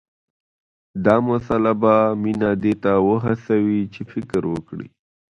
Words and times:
دا 1.05 1.15
مسله 1.29 1.71
به 1.81 1.95
مينه 2.23 2.49
دې 2.63 2.73
ته 2.83 2.91
وهڅوي 3.09 3.81
چې 3.93 4.01
فکر 4.11 4.41
وکړي 4.53 4.87